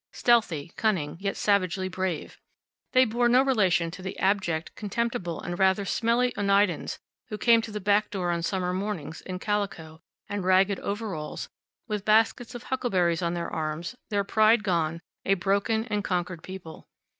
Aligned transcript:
Stealthy, 0.13 0.73
cunning, 0.77 1.15
yet 1.19 1.37
savagely 1.37 1.87
brave. 1.87 2.39
They 2.93 3.05
bore 3.05 3.29
no 3.29 3.43
relation 3.43 3.91
to 3.91 4.01
the 4.01 4.17
abject, 4.17 4.73
contemptible, 4.75 5.39
and 5.39 5.59
rather 5.59 5.85
smelly 5.85 6.33
Oneidas 6.35 6.97
who 7.27 7.37
came 7.37 7.61
to 7.61 7.71
the 7.71 7.79
back 7.79 8.09
door 8.09 8.31
on 8.31 8.41
summer 8.41 8.73
mornings, 8.73 9.21
in 9.21 9.37
calico, 9.37 10.01
and 10.27 10.43
ragged 10.43 10.79
overalls, 10.79 11.49
with 11.87 12.03
baskets 12.03 12.55
of 12.55 12.63
huckleberries 12.63 13.21
on 13.21 13.35
their 13.35 13.51
arm, 13.53 13.83
their 14.09 14.23
pride 14.23 14.63
gone, 14.63 15.01
a 15.23 15.35
broken 15.35 15.85
and 15.85 16.03
conquered 16.03 16.41
people. 16.41 16.87